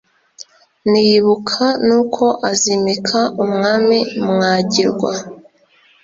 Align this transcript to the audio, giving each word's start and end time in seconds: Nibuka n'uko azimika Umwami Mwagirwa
Nibuka 0.91 1.65
n'uko 1.85 2.25
azimika 2.49 3.19
Umwami 3.43 3.99
Mwagirwa 4.29 5.11